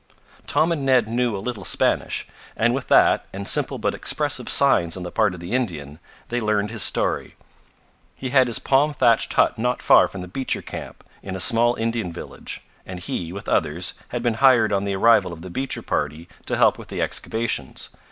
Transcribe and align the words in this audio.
Tom 0.47 0.71
and 0.71 0.83
Ned 0.83 1.07
knew 1.07 1.37
a 1.37 1.37
little 1.37 1.63
Spanish, 1.63 2.27
and 2.57 2.73
with 2.73 2.87
that, 2.87 3.27
and 3.31 3.47
simple 3.47 3.77
but 3.77 3.93
expressive 3.93 4.49
signs 4.49 4.97
on 4.97 5.03
the 5.03 5.11
part 5.11 5.35
of 5.35 5.39
the 5.39 5.51
Indian, 5.51 5.99
they 6.29 6.41
learned 6.41 6.71
his 6.71 6.81
story. 6.81 7.35
He 8.15 8.31
had 8.31 8.47
his 8.47 8.57
palm 8.57 8.95
thatched 8.95 9.31
hut 9.33 9.59
not 9.59 9.79
far 9.79 10.07
from 10.07 10.21
the 10.21 10.27
Beecher 10.27 10.63
camp, 10.63 11.03
in 11.21 11.35
a 11.35 11.39
small 11.39 11.75
Indian 11.75 12.11
village, 12.11 12.63
and 12.83 12.99
he, 12.99 13.31
with 13.31 13.47
others, 13.47 13.93
had 14.07 14.23
been 14.23 14.33
hired 14.41 14.73
on 14.73 14.85
the 14.85 14.95
arrival 14.95 15.31
of 15.31 15.43
the 15.43 15.51
Beecher 15.51 15.83
party 15.83 16.27
to 16.47 16.57
help 16.57 16.79
with 16.79 16.87
the 16.87 16.99
excavations. 16.99 17.91